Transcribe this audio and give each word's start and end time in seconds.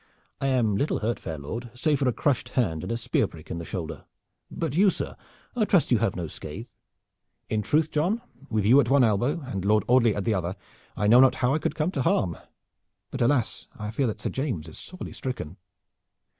"I 0.41 0.47
am 0.47 0.75
little 0.77 0.97
hurt, 1.01 1.19
fair 1.19 1.37
lord, 1.37 1.69
save 1.75 1.99
for 1.99 2.09
a 2.09 2.11
crushed 2.11 2.49
hand 2.49 2.81
and 2.81 2.91
a 2.91 2.97
spear 2.97 3.27
prick 3.27 3.51
in 3.51 3.59
the 3.59 3.65
shoulder. 3.65 4.05
But 4.49 4.75
you, 4.75 4.89
sir? 4.89 5.15
I 5.55 5.65
trust 5.65 5.91
you 5.91 5.99
have 5.99 6.15
no 6.15 6.25
scathe?" 6.25 6.69
"In 7.51 7.61
truth, 7.61 7.91
John, 7.91 8.19
with 8.49 8.65
you 8.65 8.79
at 8.81 8.89
one 8.89 9.03
elbow 9.03 9.41
and 9.41 9.63
Lord 9.63 9.83
Audley 9.87 10.15
at 10.15 10.25
the 10.25 10.33
other, 10.33 10.55
I 10.97 11.05
know 11.05 11.19
not 11.19 11.35
how 11.35 11.53
I 11.53 11.59
could 11.59 11.75
come 11.75 11.91
to 11.91 12.01
harm. 12.01 12.35
But 13.11 13.21
alas! 13.21 13.67
I 13.77 13.91
fear 13.91 14.07
that 14.07 14.19
Sir 14.19 14.31
James 14.31 14.67
is 14.67 14.79
sorely 14.79 15.13
stricken." 15.13 15.57